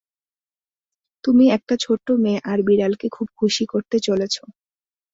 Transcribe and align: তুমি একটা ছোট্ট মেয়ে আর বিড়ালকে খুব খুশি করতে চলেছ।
তুমি 1.23 1.45
একটা 1.57 1.75
ছোট্ট 1.79 2.07
মেয়ে 2.23 2.39
আর 2.45 2.59
বিড়ালকে 2.67 3.07
খুব 3.09 3.27
খুশি 3.39 3.63
করতে 3.65 3.97
চলেছ। 3.99 4.35